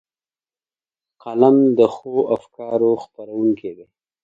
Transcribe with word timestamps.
قلم 1.23 1.57
د 1.77 1.79
ښو 1.95 2.13
افکارو 2.35 2.91
خپرونکی 3.03 3.71
دی 3.77 3.85